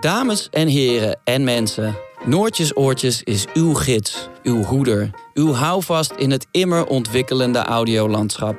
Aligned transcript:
Dames 0.00 0.48
en 0.50 0.68
heren 0.68 1.18
en 1.24 1.44
mensen, 1.44 1.96
Noortjes 2.24 2.76
Oortjes 2.76 3.22
is 3.22 3.46
uw 3.54 3.74
gids, 3.74 4.28
uw 4.42 4.62
hoeder, 4.62 5.10
uw 5.34 5.52
houvast 5.52 6.12
in 6.16 6.30
het 6.30 6.46
immer 6.50 6.86
ontwikkelende 6.86 7.58
audiolandschap. 7.58 8.56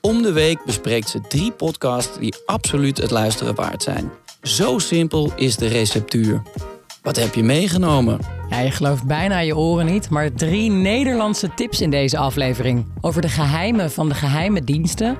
Om 0.00 0.22
de 0.22 0.32
week 0.32 0.64
bespreekt 0.64 1.08
ze 1.08 1.20
drie 1.20 1.52
podcasts 1.52 2.18
die 2.18 2.34
absoluut 2.46 2.96
het 2.96 3.10
luisteren 3.10 3.54
waard 3.54 3.82
zijn. 3.82 4.10
Zo 4.42 4.78
simpel 4.78 5.32
is 5.36 5.56
de 5.56 5.66
receptuur. 5.66 6.42
Wat 7.02 7.16
heb 7.16 7.34
je 7.34 7.42
meegenomen? 7.42 8.18
Ja, 8.50 8.58
je 8.58 8.70
gelooft 8.70 9.06
bijna 9.06 9.38
je 9.38 9.56
oren 9.56 9.86
niet, 9.86 10.10
maar 10.10 10.32
drie 10.32 10.70
Nederlandse 10.70 11.54
tips 11.54 11.80
in 11.80 11.90
deze 11.90 12.18
aflevering. 12.18 12.86
Over 13.00 13.22
de 13.22 13.28
geheimen 13.28 13.90
van 13.90 14.08
de 14.08 14.14
geheime 14.14 14.64
diensten, 14.64 15.16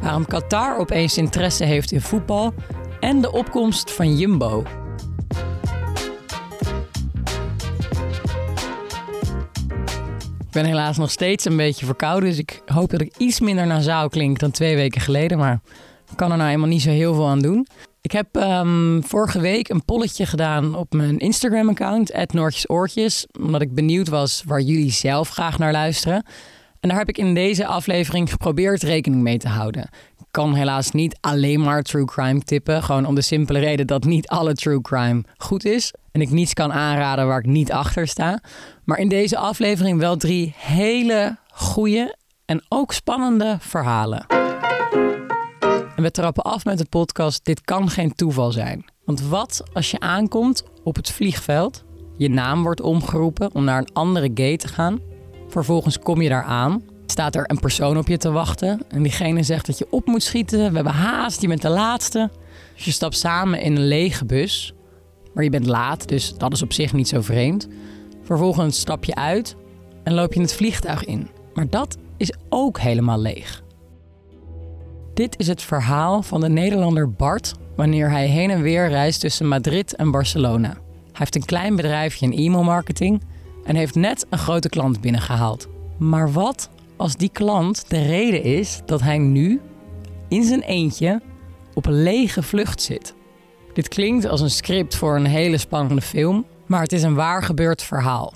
waarom 0.00 0.26
Qatar 0.26 0.78
opeens 0.78 1.16
interesse 1.16 1.64
heeft 1.64 1.92
in 1.92 2.00
voetbal 2.00 2.54
en 3.00 3.20
de 3.20 3.32
opkomst 3.32 3.92
van 3.92 4.16
Jumbo. 4.16 4.64
Ben 10.62 10.64
helaas 10.64 10.96
nog 10.96 11.10
steeds 11.10 11.44
een 11.44 11.56
beetje 11.56 11.86
verkouden, 11.86 12.28
dus 12.28 12.38
ik 12.38 12.62
hoop 12.66 12.90
dat 12.90 13.00
ik 13.00 13.16
iets 13.16 13.40
minder 13.40 13.66
nasaal 13.66 14.08
klink 14.08 14.38
dan 14.38 14.50
twee 14.50 14.76
weken 14.76 15.00
geleden, 15.00 15.38
maar 15.38 15.60
ik 16.10 16.16
kan 16.16 16.30
er 16.30 16.36
nou 16.36 16.48
helemaal 16.48 16.68
niet 16.68 16.82
zo 16.82 16.90
heel 16.90 17.14
veel 17.14 17.28
aan 17.28 17.38
doen. 17.38 17.66
Ik 18.00 18.12
heb 18.12 18.36
ehm, 18.36 19.00
vorige 19.02 19.40
week 19.40 19.68
een 19.68 19.84
polletje 19.84 20.26
gedaan 20.26 20.74
op 20.74 20.92
mijn 20.92 21.18
Instagram-account, 21.18 22.32
Noortjesoortjes, 22.32 23.26
omdat 23.40 23.60
ik 23.60 23.74
benieuwd 23.74 24.08
was 24.08 24.42
waar 24.46 24.60
jullie 24.60 24.90
zelf 24.90 25.28
graag 25.28 25.58
naar 25.58 25.72
luisteren. 25.72 26.24
En 26.80 26.88
daar 26.88 26.98
heb 26.98 27.08
ik 27.08 27.18
in 27.18 27.34
deze 27.34 27.66
aflevering 27.66 28.30
geprobeerd 28.30 28.82
rekening 28.82 29.22
mee 29.22 29.38
te 29.38 29.48
houden. 29.48 29.82
Ik 30.18 30.26
kan 30.30 30.54
helaas 30.54 30.90
niet 30.90 31.16
alleen 31.20 31.60
maar 31.60 31.82
true 31.82 32.04
crime 32.04 32.40
tippen, 32.40 32.82
gewoon 32.82 33.06
om 33.06 33.14
de 33.14 33.22
simpele 33.22 33.58
reden 33.58 33.86
dat 33.86 34.04
niet 34.04 34.28
alle 34.28 34.54
true 34.54 34.80
crime 34.80 35.24
goed 35.36 35.64
is. 35.64 35.92
En 36.16 36.22
ik 36.22 36.30
niets 36.30 36.52
kan 36.52 36.72
aanraden 36.72 37.26
waar 37.26 37.38
ik 37.38 37.46
niet 37.46 37.72
achter 37.72 38.08
sta. 38.08 38.40
Maar 38.84 38.98
in 38.98 39.08
deze 39.08 39.36
aflevering 39.36 39.98
wel 39.98 40.16
drie 40.16 40.54
hele 40.56 41.36
goede 41.50 42.16
en 42.44 42.64
ook 42.68 42.92
spannende 42.92 43.56
verhalen. 43.60 44.26
En 45.96 46.02
we 46.02 46.10
trappen 46.10 46.42
af 46.42 46.64
met 46.64 46.78
de 46.78 46.84
podcast 46.84 47.44
Dit 47.44 47.60
kan 47.60 47.90
geen 47.90 48.14
toeval 48.14 48.52
zijn. 48.52 48.84
Want 49.04 49.20
wat 49.20 49.62
als 49.72 49.90
je 49.90 50.00
aankomt 50.00 50.62
op 50.84 50.96
het 50.96 51.10
vliegveld, 51.10 51.84
je 52.16 52.28
naam 52.28 52.62
wordt 52.62 52.80
omgeroepen 52.80 53.54
om 53.54 53.64
naar 53.64 53.78
een 53.78 53.92
andere 53.92 54.30
gate 54.34 54.56
te 54.56 54.68
gaan. 54.68 55.00
Vervolgens 55.48 55.98
kom 55.98 56.22
je 56.22 56.28
daar 56.28 56.44
aan, 56.44 56.82
staat 57.06 57.34
er 57.34 57.50
een 57.50 57.60
persoon 57.60 57.98
op 57.98 58.08
je 58.08 58.16
te 58.16 58.30
wachten 58.30 58.80
en 58.88 59.02
diegene 59.02 59.42
zegt 59.42 59.66
dat 59.66 59.78
je 59.78 59.86
op 59.90 60.06
moet 60.06 60.22
schieten. 60.22 60.58
We 60.58 60.74
hebben 60.74 60.92
haast, 60.92 61.40
je 61.40 61.48
bent 61.48 61.62
de 61.62 61.68
laatste. 61.68 62.30
Dus 62.74 62.84
je 62.84 62.90
stapt 62.90 63.16
samen 63.16 63.60
in 63.60 63.76
een 63.76 63.86
lege 63.86 64.24
bus, 64.24 64.74
maar 65.36 65.44
je 65.44 65.50
bent 65.50 65.66
laat, 65.66 66.08
dus 66.08 66.34
dat 66.36 66.52
is 66.52 66.62
op 66.62 66.72
zich 66.72 66.92
niet 66.92 67.08
zo 67.08 67.20
vreemd. 67.20 67.68
Vervolgens 68.22 68.78
stap 68.78 69.04
je 69.04 69.14
uit 69.14 69.56
en 70.02 70.14
loop 70.14 70.32
je 70.32 70.40
het 70.40 70.54
vliegtuig 70.54 71.04
in. 71.04 71.28
Maar 71.54 71.68
dat 71.70 71.96
is 72.16 72.32
ook 72.48 72.78
helemaal 72.80 73.20
leeg. 73.20 73.62
Dit 75.14 75.38
is 75.38 75.46
het 75.46 75.62
verhaal 75.62 76.22
van 76.22 76.40
de 76.40 76.48
Nederlander 76.48 77.12
Bart 77.12 77.54
wanneer 77.74 78.10
hij 78.10 78.26
heen 78.26 78.50
en 78.50 78.62
weer 78.62 78.88
reist 78.88 79.20
tussen 79.20 79.48
Madrid 79.48 79.96
en 79.96 80.10
Barcelona. 80.10 80.68
Hij 80.68 81.12
heeft 81.12 81.34
een 81.34 81.44
klein 81.44 81.76
bedrijfje 81.76 82.26
in 82.26 82.46
e-mailmarketing 82.46 83.22
en 83.64 83.76
heeft 83.76 83.94
net 83.94 84.26
een 84.30 84.38
grote 84.38 84.68
klant 84.68 85.00
binnengehaald. 85.00 85.68
Maar 85.98 86.32
wat 86.32 86.70
als 86.96 87.16
die 87.16 87.30
klant 87.32 87.90
de 87.90 88.02
reden 88.02 88.42
is 88.42 88.80
dat 88.86 89.00
hij 89.00 89.18
nu 89.18 89.60
in 90.28 90.42
zijn 90.42 90.62
eentje 90.62 91.20
op 91.74 91.86
een 91.86 92.02
lege 92.02 92.42
vlucht 92.42 92.82
zit? 92.82 93.14
Dit 93.76 93.88
klinkt 93.88 94.26
als 94.26 94.40
een 94.40 94.50
script 94.50 94.96
voor 94.96 95.16
een 95.16 95.26
hele 95.26 95.58
spannende 95.58 96.02
film, 96.02 96.46
maar 96.66 96.82
het 96.82 96.92
is 96.92 97.02
een 97.02 97.14
waar 97.14 97.42
gebeurd 97.42 97.82
verhaal. 97.82 98.34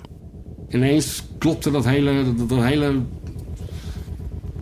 Ineens 0.69 1.23
klopte 1.37 1.71
dat 1.71 1.85
hele, 1.85 2.23
dat, 2.47 2.63
hele 2.63 3.01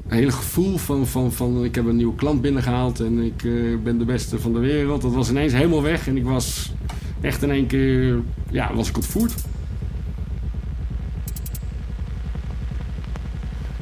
hele 0.07 0.31
gevoel 0.31 0.77
van, 0.77 1.07
van, 1.07 1.31
van 1.31 1.63
ik 1.63 1.75
heb 1.75 1.85
een 1.85 1.95
nieuwe 1.95 2.15
klant 2.15 2.41
binnengehaald 2.41 2.99
en 2.99 3.19
ik 3.19 3.43
uh, 3.43 3.77
ben 3.83 3.97
de 3.97 4.05
beste 4.05 4.39
van 4.39 4.53
de 4.53 4.59
wereld. 4.59 5.01
Dat 5.01 5.13
was 5.13 5.29
ineens 5.29 5.53
helemaal 5.53 5.81
weg 5.81 6.07
en 6.07 6.17
ik 6.17 6.25
was 6.25 6.71
echt 7.21 7.43
in 7.43 7.51
één 7.51 7.67
keer, 7.67 8.19
ja, 8.49 8.73
was 8.73 8.89
ik 8.89 8.95
ontvoerd. 8.95 9.33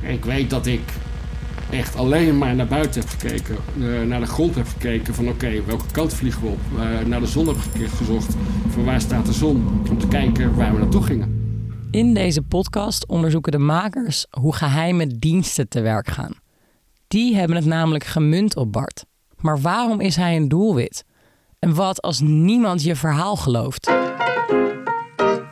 Ik 0.01 0.25
weet 0.25 0.49
dat 0.49 0.65
ik 0.65 0.81
echt 1.69 1.95
alleen 1.95 2.37
maar 2.37 2.55
naar 2.55 2.67
buiten 2.67 3.01
heb 3.01 3.09
gekeken, 3.09 3.55
uh, 3.77 4.01
naar 4.01 4.19
de 4.19 4.25
grond 4.25 4.55
heb 4.55 4.67
gekeken 4.67 5.13
van 5.13 5.27
oké, 5.27 5.63
welke 5.65 5.91
kant 5.91 6.13
vliegen 6.13 6.41
we 6.41 6.47
op? 6.47 6.59
Uh, 6.75 7.05
naar 7.05 7.19
de 7.19 7.27
zon 7.27 7.47
heb 7.47 7.57
gezocht, 7.95 8.35
van 8.69 8.83
waar 8.83 9.01
staat 9.01 9.25
de 9.25 9.33
zon? 9.33 9.81
Om 9.89 9.97
te 9.97 10.07
kijken 10.07 10.55
waar 10.55 10.73
we 10.73 10.79
naartoe 10.79 11.03
gingen. 11.03 11.45
In 11.91 12.13
deze 12.13 12.41
podcast 12.41 13.07
onderzoeken 13.07 13.51
de 13.51 13.57
makers 13.57 14.25
hoe 14.29 14.55
geheime 14.55 15.07
diensten 15.07 15.69
te 15.69 15.81
werk 15.81 16.07
gaan. 16.07 16.33
Die 17.07 17.35
hebben 17.35 17.55
het 17.55 17.65
namelijk 17.65 18.03
gemunt 18.03 18.55
op 18.55 18.71
Bart. 18.71 19.05
Maar 19.37 19.61
waarom 19.61 19.99
is 19.99 20.15
hij 20.15 20.35
een 20.35 20.47
doelwit? 20.47 21.05
En 21.59 21.75
wat 21.75 22.01
als 22.01 22.19
niemand 22.19 22.83
je 22.83 22.95
verhaal 22.95 23.35
gelooft? 23.35 23.91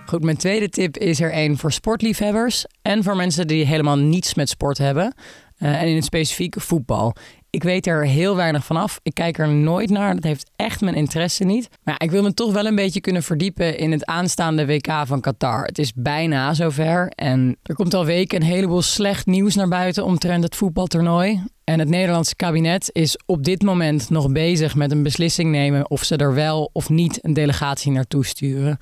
Goed, 0.06 0.24
mijn 0.24 0.38
tweede 0.38 0.70
tip 0.70 0.98
is 0.98 1.20
er 1.20 1.38
een 1.38 1.58
voor 1.58 1.72
sportliefhebbers 1.72 2.66
en 2.82 3.04
voor 3.04 3.16
mensen 3.16 3.48
die 3.48 3.66
helemaal 3.66 3.98
niets 3.98 4.34
met 4.34 4.50
sport 4.50 4.78
hebben. 4.78 5.14
Uh, 5.60 5.82
en 5.82 5.88
in 5.88 5.96
het 5.96 6.06
specifieke 6.06 6.60
voetbal. 6.60 7.16
Ik 7.50 7.64
weet 7.64 7.88
er 7.88 8.06
heel 8.06 8.36
weinig 8.36 8.66
van 8.66 8.78
af. 8.78 9.00
Ik 9.04 9.14
kijk 9.14 9.38
er 9.38 9.48
nooit 9.48 9.90
naar. 9.90 10.16
Dat 10.16 10.24
heeft 10.24 10.52
echt 10.56 10.82
mijn 10.82 10.96
interesse 10.96 11.44
niet. 11.44 11.70
Maar 11.84 11.96
ik 12.04 12.12
wil 12.12 12.24
me 12.24 12.34
toch 12.34 12.54
wel 12.54 12.66
een 12.66 12.76
beetje 12.76 13.02
kunnen 13.02 13.24
verdiepen 13.24 13.78
in 13.78 13.92
het 13.92 14.06
aanstaande 14.06 14.66
WK 14.66 14.92
van 15.06 15.22
Qatar. 15.22 15.64
Het 15.64 15.80
is 15.80 15.94
bijna 15.94 16.54
zover. 16.54 17.08
En 17.10 17.58
er 17.64 17.76
komt 17.76 17.94
al 17.94 18.06
weken 18.06 18.42
een 18.42 18.48
heleboel 18.48 18.82
slecht 18.82 19.26
nieuws 19.26 19.56
naar 19.56 19.68
buiten 19.68 20.06
omtrent 20.06 20.44
het 20.44 20.56
voetbaltoernooi. 20.56 21.44
En 21.64 21.80
het 21.80 21.90
Nederlandse 21.90 22.36
kabinet 22.36 22.90
is 22.92 23.20
op 23.26 23.44
dit 23.44 23.62
moment 23.62 24.10
nog 24.10 24.32
bezig 24.32 24.76
met 24.76 24.92
een 24.92 25.04
beslissing 25.04 25.52
nemen 25.52 25.90
of 25.90 26.04
ze 26.04 26.18
er 26.18 26.34
wel 26.34 26.70
of 26.74 26.90
niet 26.90 27.20
een 27.22 27.34
delegatie 27.34 27.92
naartoe 27.92 28.26
sturen. 28.26 28.78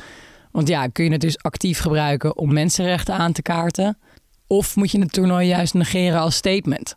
Want 0.51 0.67
ja, 0.67 0.88
kun 0.88 1.06
je 1.06 1.12
het 1.12 1.22
dus 1.22 1.41
actief 1.41 1.79
gebruiken 1.79 2.38
om 2.38 2.53
mensenrechten 2.53 3.13
aan 3.13 3.31
te 3.31 3.41
kaarten? 3.41 3.97
Of 4.53 4.75
moet 4.75 4.91
je 4.91 5.00
het 5.00 5.14
toernooi 5.14 5.47
juist 5.47 5.74
negeren 5.74 6.19
als 6.19 6.36
statement? 6.36 6.96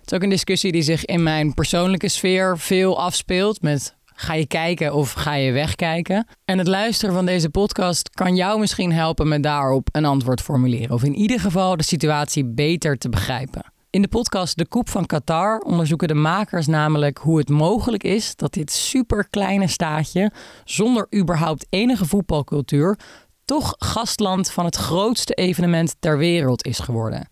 Het 0.00 0.10
is 0.10 0.12
ook 0.12 0.22
een 0.22 0.28
discussie 0.28 0.72
die 0.72 0.82
zich 0.82 1.04
in 1.04 1.22
mijn 1.22 1.54
persoonlijke 1.54 2.08
sfeer 2.08 2.58
veel 2.58 3.00
afspeelt. 3.00 3.62
Met 3.62 3.96
ga 4.14 4.34
je 4.34 4.46
kijken 4.46 4.94
of 4.94 5.12
ga 5.12 5.34
je 5.34 5.52
wegkijken? 5.52 6.26
En 6.44 6.58
het 6.58 6.66
luisteren 6.66 7.14
van 7.14 7.26
deze 7.26 7.50
podcast 7.50 8.10
kan 8.10 8.36
jou 8.36 8.60
misschien 8.60 8.92
helpen 8.92 9.28
met 9.28 9.42
daarop 9.42 9.88
een 9.92 10.04
antwoord 10.04 10.40
formuleren. 10.40 10.94
Of 10.94 11.04
in 11.04 11.14
ieder 11.14 11.40
geval 11.40 11.76
de 11.76 11.82
situatie 11.82 12.44
beter 12.44 12.98
te 12.98 13.08
begrijpen. 13.08 13.72
In 13.90 14.02
de 14.02 14.08
podcast 14.08 14.56
De 14.56 14.66
Koep 14.66 14.88
van 14.88 15.06
Qatar 15.06 15.58
onderzoeken 15.58 16.08
de 16.08 16.14
makers 16.14 16.66
namelijk 16.66 17.18
hoe 17.18 17.38
het 17.38 17.48
mogelijk 17.48 18.04
is 18.04 18.36
dat 18.36 18.52
dit 18.52 18.72
superkleine 18.72 19.68
staatje, 19.68 20.30
zonder 20.64 21.06
überhaupt 21.14 21.66
enige 21.70 22.04
voetbalcultuur, 22.04 22.98
toch 23.46 23.74
gastland 23.78 24.50
van 24.50 24.64
het 24.64 24.76
grootste 24.76 25.34
evenement 25.34 25.96
ter 25.98 26.18
wereld 26.18 26.66
is 26.66 26.78
geworden. 26.78 27.28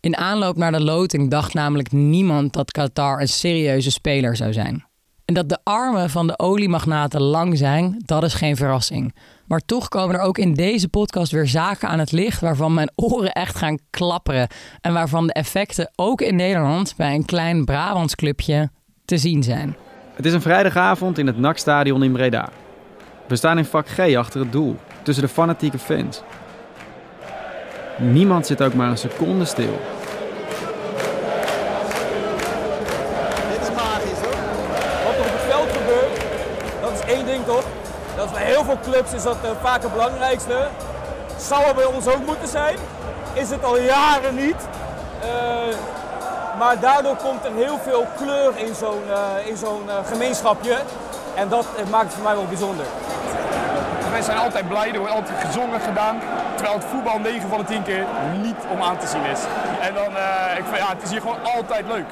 In 0.00 0.16
aanloop 0.16 0.56
naar 0.56 0.72
de 0.72 0.82
loting 0.82 1.30
dacht 1.30 1.54
namelijk 1.54 1.92
niemand 1.92 2.52
dat 2.52 2.70
Qatar 2.70 3.20
een 3.20 3.28
serieuze 3.28 3.90
speler 3.90 4.36
zou 4.36 4.52
zijn. 4.52 4.84
En 5.24 5.34
dat 5.34 5.48
de 5.48 5.58
armen 5.62 6.10
van 6.10 6.26
de 6.26 6.38
oliemagnaten 6.38 7.20
lang 7.20 7.58
zijn, 7.58 8.02
dat 8.04 8.22
is 8.22 8.34
geen 8.34 8.56
verrassing. 8.56 9.14
Maar 9.46 9.60
toch 9.60 9.88
komen 9.88 10.14
er 10.14 10.20
ook 10.20 10.38
in 10.38 10.54
deze 10.54 10.88
podcast 10.88 11.32
weer 11.32 11.46
zaken 11.46 11.88
aan 11.88 11.98
het 11.98 12.12
licht 12.12 12.40
waarvan 12.40 12.74
mijn 12.74 12.92
oren 13.10 13.32
echt 13.32 13.56
gaan 13.56 13.78
klapperen. 13.90 14.48
En 14.80 14.92
waarvan 14.92 15.26
de 15.26 15.32
effecten 15.32 15.90
ook 15.96 16.20
in 16.20 16.36
Nederland 16.36 16.94
bij 16.96 17.14
een 17.14 17.24
klein 17.24 17.64
Brabants 17.64 18.14
clubje 18.14 18.70
te 19.04 19.18
zien 19.18 19.42
zijn. 19.42 19.76
Het 20.14 20.26
is 20.26 20.32
een 20.32 20.42
vrijdagavond 20.42 21.18
in 21.18 21.26
het 21.26 21.38
NAC-stadion 21.38 22.02
in 22.02 22.12
Breda. 22.12 22.48
We 23.28 23.36
staan 23.36 23.58
in 23.58 23.64
vak 23.64 23.88
G 23.88 24.16
achter 24.16 24.40
het 24.40 24.52
doel, 24.52 24.76
tussen 25.04 25.24
de 25.24 25.30
fanatieke 25.30 25.78
fans. 25.78 26.22
Niemand 27.96 28.46
zit 28.46 28.62
ook 28.62 28.74
maar 28.74 28.88
een 28.88 28.98
seconde 28.98 29.44
stil. 29.44 29.78
Dit 33.50 33.60
is 33.62 33.74
magisch 33.74 34.20
hoor. 34.22 34.36
Wat 35.04 35.14
er 35.14 35.20
op 35.20 35.32
het 35.32 35.46
veld 35.48 35.68
gebeurt, 35.70 36.24
dat 36.80 36.92
is 36.92 37.14
één 37.14 37.26
ding 37.26 37.44
toch? 37.44 37.64
Dat 38.16 38.32
bij 38.32 38.44
heel 38.44 38.64
veel 38.64 38.78
clubs 38.82 39.12
is 39.12 39.22
dat 39.22 39.36
uh, 39.44 39.50
vaak 39.62 39.82
het 39.82 39.92
belangrijkste. 39.92 40.68
Zou 41.36 41.64
er 41.64 41.74
bij 41.74 41.84
ons 41.84 42.08
ook 42.08 42.26
moeten 42.26 42.48
zijn. 42.48 42.76
Is 43.32 43.50
het 43.50 43.64
al 43.64 43.78
jaren 43.78 44.34
niet. 44.34 44.56
Uh, 45.24 45.28
maar 46.58 46.80
daardoor 46.80 47.16
komt 47.16 47.44
er 47.44 47.52
heel 47.54 47.78
veel 47.82 48.06
kleur 48.16 48.52
in 48.56 48.74
zo'n 48.74 49.02
uh, 49.08 49.46
in 49.46 49.56
zo'n 49.56 49.82
gemeenschapje. 50.04 50.76
En 51.34 51.48
dat 51.48 51.66
maakt 51.90 52.04
het 52.04 52.14
voor 52.14 52.22
mij 52.22 52.34
wel 52.34 52.46
bijzonder 52.46 52.86
wij 54.14 54.22
zijn 54.22 54.38
altijd 54.38 54.68
blij, 54.68 54.92
er 54.92 54.98
wordt 54.98 55.14
altijd 55.14 55.44
gezongen 55.44 55.80
gedaan. 55.80 56.16
Terwijl 56.54 56.76
het 56.78 56.84
voetbal 56.84 57.18
9 57.18 57.48
van 57.48 57.58
de 57.58 57.64
10 57.64 57.82
keer 57.82 58.06
niet 58.42 58.60
om 58.72 58.80
aan 58.80 58.98
te 58.98 59.06
zien 59.06 59.24
is. 59.34 59.40
En 59.80 59.94
dan, 59.94 60.12
uh, 60.12 60.58
ik 60.58 60.64
vind, 60.64 60.76
ja, 60.76 60.88
het 60.94 61.02
is 61.02 61.10
hier 61.10 61.20
gewoon 61.20 61.44
altijd 61.56 61.86
leuk. 61.86 62.06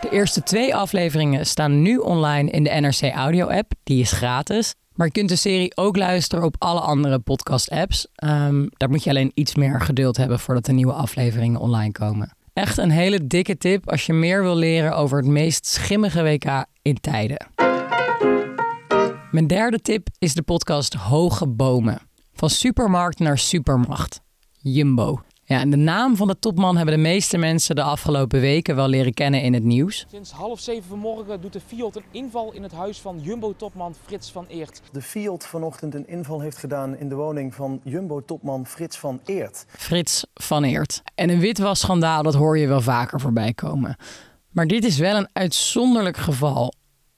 De 0.00 0.08
eerste 0.10 0.42
twee 0.42 0.74
afleveringen 0.74 1.46
staan 1.46 1.82
nu 1.82 1.96
online 1.96 2.50
in 2.50 2.64
de 2.64 2.70
NRC 2.70 3.14
Audio 3.14 3.46
app. 3.46 3.72
Die 3.82 4.00
is 4.00 4.12
gratis. 4.12 4.74
Maar 4.94 5.06
je 5.06 5.12
kunt 5.12 5.28
de 5.28 5.36
serie 5.36 5.76
ook 5.76 5.96
luisteren 5.96 6.44
op 6.44 6.56
alle 6.58 6.80
andere 6.80 7.18
podcast-apps. 7.18 8.06
Ehm, 8.14 8.66
daar 8.76 8.90
moet 8.90 9.04
je 9.04 9.10
alleen 9.10 9.30
iets 9.34 9.54
meer 9.54 9.80
geduld 9.80 10.16
hebben 10.16 10.38
voordat 10.38 10.64
de 10.64 10.72
nieuwe 10.72 10.92
afleveringen 10.92 11.60
online 11.60 11.92
komen. 11.92 12.36
Echt 12.52 12.78
een 12.78 12.90
hele 12.90 13.26
dikke 13.26 13.58
tip 13.58 13.90
als 13.90 14.06
je 14.06 14.12
meer 14.12 14.42
wil 14.42 14.56
leren 14.56 14.96
over 14.96 15.18
het 15.18 15.26
meest 15.26 15.66
schimmige 15.66 16.22
WK 16.22 16.64
in 16.82 17.00
tijden. 17.00 17.46
Mijn 19.34 19.46
derde 19.46 19.80
tip 19.80 20.08
is 20.18 20.34
de 20.34 20.42
podcast 20.42 20.94
Hoge 20.94 21.48
Bomen. 21.48 22.00
Van 22.32 22.50
supermarkt 22.50 23.18
naar 23.18 23.38
supermacht. 23.38 24.20
Jumbo. 24.52 25.20
Ja, 25.44 25.60
en 25.60 25.70
de 25.70 25.76
naam 25.76 26.16
van 26.16 26.26
de 26.26 26.38
topman 26.38 26.76
hebben 26.76 26.94
de 26.94 27.00
meeste 27.00 27.38
mensen 27.38 27.74
de 27.74 27.82
afgelopen 27.82 28.40
weken 28.40 28.76
wel 28.76 28.88
leren 28.88 29.14
kennen 29.14 29.42
in 29.42 29.54
het 29.54 29.62
nieuws. 29.62 30.06
Sinds 30.10 30.30
half 30.30 30.60
zeven 30.60 30.88
vanmorgen 30.88 31.40
doet 31.40 31.52
de 31.52 31.60
Fiat 31.60 31.96
een 31.96 32.04
inval 32.10 32.52
in 32.52 32.62
het 32.62 32.72
huis 32.72 33.00
van 33.00 33.20
Jumbo-topman 33.20 33.94
Frits 34.04 34.30
van 34.30 34.46
Eert. 34.48 34.80
De 34.92 35.02
Fiat 35.02 35.46
vanochtend 35.46 35.94
een 35.94 36.08
inval 36.08 36.40
heeft 36.40 36.56
gedaan 36.56 36.96
in 36.96 37.08
de 37.08 37.14
woning 37.14 37.54
van 37.54 37.80
Jumbo-topman 37.84 38.66
Frits 38.66 38.98
van 38.98 39.20
Eert. 39.24 39.64
Frits 39.68 40.26
van 40.34 40.64
Eert. 40.64 41.02
En 41.14 41.30
een 41.30 41.40
witwasschandaal, 41.40 42.22
dat 42.22 42.34
hoor 42.34 42.58
je 42.58 42.66
wel 42.66 42.80
vaker 42.80 43.20
voorbij 43.20 43.52
komen. 43.54 43.96
Maar 44.50 44.66
dit 44.66 44.84
is 44.84 44.98
wel 44.98 45.16
een 45.16 45.28
uitzonderlijk 45.32 46.16
geval. 46.16 46.72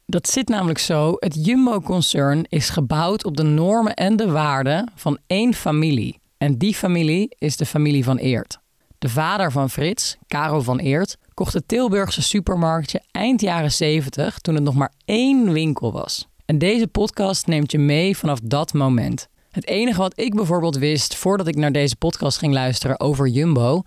Dat 0.09 0.29
zit 0.29 0.49
namelijk 0.49 0.79
zo: 0.79 1.15
het 1.19 1.45
Jumbo-concern 1.45 2.45
is 2.49 2.69
gebouwd 2.69 3.25
op 3.25 3.37
de 3.37 3.43
normen 3.43 3.95
en 3.95 4.17
de 4.17 4.31
waarden 4.31 4.93
van 4.95 5.19
één 5.27 5.55
familie. 5.55 6.21
En 6.39 6.59
die 6.59 6.75
familie 6.75 7.35
is 7.39 7.57
de 7.57 7.67
familie 7.67 8.05
van 8.05 8.17
Eert. 8.17 8.59
De 8.99 9.09
vader 9.09 9.53
van 9.53 9.71
Frits, 9.71 10.17
Caro 10.27 10.61
van 10.61 10.79
Eert, 10.79 11.17
kocht 11.35 11.53
het 11.53 11.69
Tilburgse 11.69 12.23
supermarktje 12.23 13.03
eind 13.11 13.41
jaren 13.41 13.73
70 13.73 14.39
toen 14.39 14.55
het 14.55 14.65
nog 14.65 14.75
maar 14.75 14.93
één 15.05 15.53
winkel 15.53 15.93
was. 15.93 16.29
En 16.45 16.59
deze 16.59 16.87
podcast 16.87 17.47
neemt 17.47 17.71
je 17.71 17.79
mee 17.79 18.17
vanaf 18.17 18.39
dat 18.43 18.73
moment. 18.73 19.29
Het 19.51 19.67
enige 19.67 19.99
wat 19.99 20.21
ik 20.21 20.35
bijvoorbeeld 20.35 20.77
wist 20.77 21.15
voordat 21.15 21.47
ik 21.47 21.57
naar 21.57 21.73
deze 21.73 21.97
podcast 21.97 22.39
ging 22.39 22.53
luisteren 22.53 23.01
over 23.01 23.29
Jumbo, 23.29 23.83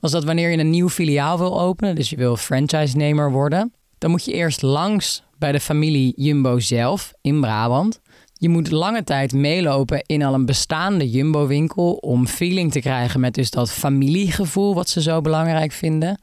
was 0.00 0.10
dat 0.10 0.24
wanneer 0.24 0.50
je 0.50 0.58
een 0.58 0.70
nieuw 0.70 0.88
filiaal 0.88 1.38
wil 1.38 1.60
openen, 1.60 1.94
dus 1.94 2.10
je 2.10 2.16
wil 2.16 2.36
franchise-nemer 2.36 3.30
worden, 3.30 3.72
dan 3.98 4.10
moet 4.10 4.24
je 4.24 4.32
eerst 4.32 4.62
langs 4.62 5.22
bij 5.38 5.52
de 5.52 5.60
familie 5.60 6.12
Jumbo 6.16 6.58
zelf 6.58 7.12
in 7.20 7.40
Brabant. 7.40 8.00
Je 8.32 8.48
moet 8.48 8.70
lange 8.70 9.04
tijd 9.04 9.32
meelopen 9.32 10.02
in 10.06 10.22
al 10.22 10.34
een 10.34 10.46
bestaande 10.46 11.10
Jumbo-winkel 11.10 11.92
om 11.92 12.26
feeling 12.26 12.72
te 12.72 12.80
krijgen 12.80 13.20
met 13.20 13.34
dus 13.34 13.50
dat 13.50 13.72
familiegevoel 13.72 14.74
wat 14.74 14.88
ze 14.88 15.02
zo 15.02 15.20
belangrijk 15.20 15.72
vinden. 15.72 16.20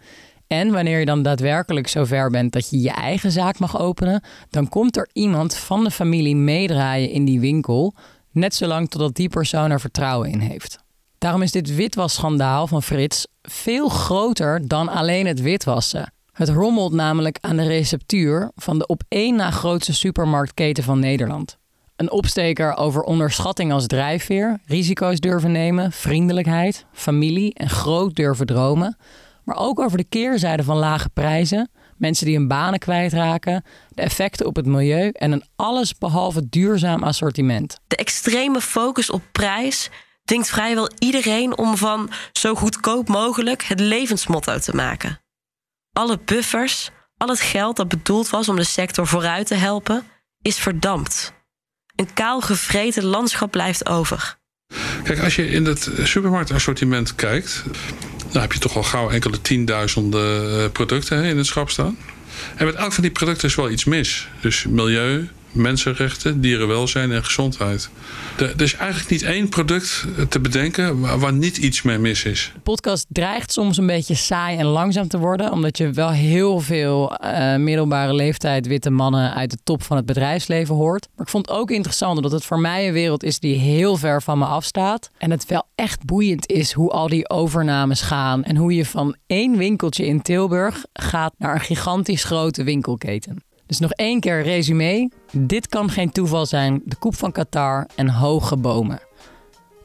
En 0.48 0.72
wanneer 0.72 1.00
je 1.00 1.06
dan 1.06 1.24
daadwerkelijk 1.24 1.88
zover 1.88 2.30
bent 2.30 2.52
dat 2.52 2.70
je 2.70 2.82
je 2.82 2.92
eigen 2.92 3.32
zaak 3.32 3.60
mag 3.60 3.80
openen, 3.80 4.24
dan 4.50 4.70
komt 4.70 4.98
er 4.98 5.10
iemand 5.14 5.56
van 5.56 5.84
de 5.84 5.92
familie 5.92 6.36
meedraaien 6.36 7.10
in 7.10 7.26
die 7.26 7.40
winkel, 7.40 7.94
net 8.32 8.56
zolang 8.56 8.90
totdat 8.90 9.16
die 9.16 9.30
persoon 9.30 9.72
er 9.72 9.80
vertrouwen 9.80 10.30
in 10.30 10.40
heeft. 10.40 10.80
Daarom 11.18 11.42
is 11.42 11.52
dit 11.52 11.76
witwasschandaal 11.76 12.68
van 12.68 12.84
Frits 12.84 13.28
veel 13.42 13.90
groter 13.90 14.68
dan 14.68 14.90
alleen 14.90 15.28
het 15.28 15.42
witwassen. 15.42 16.14
Het 16.34 16.50
rommelt 16.50 16.94
namelijk 16.94 17.38
aan 17.42 17.56
de 17.56 17.68
receptuur 17.68 18.52
van 18.56 18.78
de 18.78 18.86
op 18.86 19.04
één 19.08 19.36
na 19.36 19.52
grootste 19.52 19.94
supermarktketen 19.94 20.84
van 20.84 21.00
Nederland. 21.00 21.58
Een 21.96 22.12
opsteker 22.12 22.76
over 22.76 23.02
onderschatting 23.02 23.72
als 23.72 23.88
drijfveer, 23.88 24.60
risico's 24.66 25.20
durven 25.20 25.52
nemen, 25.52 25.92
vriendelijkheid, 25.92 26.86
familie 26.94 27.54
en 27.54 27.70
groot 27.70 28.16
durven 28.16 28.46
dromen. 28.46 28.98
Maar 29.44 29.58
ook 29.58 29.80
over 29.80 29.98
de 29.98 30.04
keerzijde 30.04 30.64
van 30.64 30.78
lage 30.78 31.10
prijzen, 31.10 31.72
mensen 31.98 32.26
die 32.26 32.38
hun 32.38 32.48
banen 32.48 32.80
kwijtraken, 32.80 33.64
de 33.90 34.02
effecten 34.02 34.46
op 34.46 34.56
het 34.56 34.66
milieu 34.66 35.10
en 35.10 35.32
een 35.32 35.44
allesbehalve 35.56 36.50
duurzaam 36.50 37.04
assortiment. 37.04 37.80
De 37.88 37.96
extreme 37.96 38.62
focus 38.62 39.10
op 39.10 39.22
prijs 39.32 39.90
dwingt 40.26 40.50
vrijwel 40.50 40.90
iedereen 41.00 41.58
om 41.58 41.78
van 41.78 42.10
zo 42.32 42.56
goedkoop 42.56 43.08
mogelijk 43.08 43.64
het 43.64 43.80
levensmotto 43.80 44.58
te 44.60 44.76
maken. 44.76 45.23
Alle 45.94 46.20
buffers, 46.26 46.90
al 47.18 47.28
het 47.28 47.40
geld 47.40 47.76
dat 47.76 47.88
bedoeld 47.88 48.30
was 48.30 48.50
om 48.50 48.56
de 48.56 48.64
sector 48.64 49.08
vooruit 49.08 49.48
te 49.48 49.56
helpen, 49.56 50.04
is 50.42 50.58
verdampt. 50.58 51.34
Een 51.96 52.14
kaal 52.14 52.42
gevreten 52.42 53.04
landschap 53.04 53.52
blijft 53.52 53.90
over. 53.90 54.38
Kijk, 55.04 55.20
als 55.20 55.36
je 55.36 55.48
in 55.48 55.66
het 55.66 55.90
supermarktassortiment 56.04 57.16
kijkt, 57.16 57.64
dan 58.32 58.42
heb 58.42 58.54
je 58.54 58.60
toch 58.60 58.76
al 58.76 58.84
gauw 58.84 59.10
enkele 59.10 59.42
tienduizenden 59.42 60.60
eh, 60.64 60.72
producten 60.72 61.24
in 61.24 61.38
het 61.38 61.46
schap 61.46 61.70
staan. 61.70 61.98
En 62.56 62.66
met 62.66 62.76
elk 62.76 62.94
van 62.94 63.04
die 63.04 63.12
producten 63.12 63.48
is 63.48 63.56
wel 63.56 63.70
iets 63.70 63.84
mis. 63.84 64.28
Dus 64.42 64.66
milieu, 64.66 65.30
mensenrechten, 65.54 66.42
dierenwelzijn 66.42 67.12
en 67.12 67.26
gezondheid. 67.26 67.90
Er 68.38 68.62
is 68.62 68.76
eigenlijk 68.76 69.10
niet 69.10 69.24
één 69.24 69.50
product 69.50 70.06
te 70.30 70.40
bedenken 70.40 71.20
waar, 71.20 71.34
niet 71.34 71.58
iets 71.58 71.82
mee 71.82 71.98
mis 71.98 72.24
is. 72.24 72.52
De 72.54 72.60
podcast 72.60 73.06
dreigt 73.10 73.52
soms 73.52 73.78
een 73.78 73.86
beetje 73.86 74.16
saai 74.16 74.58
en 74.58 74.66
langzaam 74.66 75.08
te 75.08 75.18
worden, 75.18 75.52
omdat 75.52 75.78
je 75.78 75.92
wel 75.92 76.10
heel 76.10 76.60
veel 76.60 77.18
uh, 77.24 77.56
middelbare 77.56 78.14
leeftijd 78.14 78.68
witte 78.68 78.90
mannen 78.90 79.34
uit 79.34 79.52
de 79.52 79.58
top 79.64 79.84
van 79.84 79.98
het 79.98 80.06
bedrijfsleven 80.06 80.76
hoort. 80.76 81.08
Maar 81.16 81.26
ik 81.26 81.32
vond 81.32 81.48
het 81.48 81.58
ook 81.58 81.72
interessant 81.72 82.16
omdat 82.16 82.32
het 82.32 82.46
voor 82.46 82.60
mij 82.60 82.88
een 82.88 82.94
wereld 82.94 83.24
is 83.24 83.40
die 83.40 83.56
heel 83.56 83.98
ver 83.98 84.22
van 84.22 84.38
me 84.38 84.46
afstaat. 84.46 85.10
En 85.18 85.32
het 85.32 85.46
wel 85.46 85.68
echt 85.76 86.06
boeiend 86.06 86.48
is 86.48 86.72
hoe 86.72 86.90
al 86.90 87.08
die 87.08 87.30
overnames 87.30 88.02
gaan 88.02 88.44
en 88.44 88.56
hoe 88.56 88.76
je 88.76 88.86
van 88.86 89.16
één 89.28 89.58
winkeltje 89.58 90.06
in 90.06 90.22
Tilburg 90.22 90.86
gaat 90.94 91.34
naar 91.38 91.54
een 91.54 91.62
gigantisch 91.62 92.24
grote 92.24 92.64
winkelketen. 92.64 93.44
Dus 93.74 93.82
nog 93.82 93.92
één 93.92 94.20
keer 94.20 94.42
resume. 94.42 95.10
Dit 95.32 95.68
kan 95.68 95.90
geen 95.90 96.12
toeval 96.12 96.46
zijn. 96.46 96.82
De 96.86 96.96
koep 96.96 97.16
van 97.16 97.32
Qatar 97.32 97.88
en 97.96 98.10
hoge 98.10 98.58
bomen. 98.58 99.00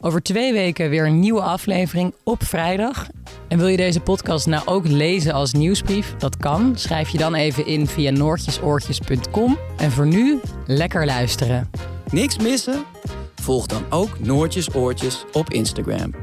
Over 0.01 0.23
twee 0.23 0.53
weken 0.53 0.91
weer 0.91 1.07
een 1.07 1.19
nieuwe 1.21 1.41
aflevering 1.41 2.15
op 2.25 2.45
vrijdag. 2.45 3.07
En 3.49 3.59
wil 3.59 3.67
je 3.67 3.77
deze 3.77 4.01
podcast 4.01 4.47
nou 4.47 4.67
ook 4.67 4.87
lezen 4.87 5.33
als 5.33 5.53
nieuwsbrief? 5.53 6.15
Dat 6.17 6.37
kan. 6.37 6.73
Schrijf 6.79 7.09
je 7.09 7.19
dan 7.19 7.35
even 7.35 7.67
in 7.67 7.87
via 7.87 8.11
noortjesoortjes.com. 8.11 9.59
En 9.77 9.91
voor 9.91 10.07
nu, 10.07 10.41
lekker 10.67 11.07
luisteren. 11.07 11.71
Niks 12.11 12.39
missen? 12.39 12.85
Volg 13.35 13.67
dan 13.67 13.83
ook 13.91 14.21
Noortjes 14.21 14.75
Oortjes 14.75 15.25
op 15.33 15.51
Instagram. 15.51 16.15